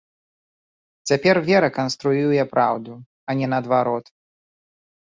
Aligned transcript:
Цяпер 1.11 1.35
вера 1.51 1.69
канструюе 1.77 2.41
праўду, 2.55 2.91
а 3.29 3.39
не 3.43 3.47
наадварот. 3.55 4.05